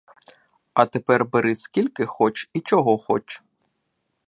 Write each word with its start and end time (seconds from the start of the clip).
А 0.73 0.85
тепер 0.85 1.25
бери 1.25 1.55
скільки 1.55 2.05
хоч 2.05 2.49
і 2.53 2.59
чого 2.59 2.97
хоч. 2.97 3.43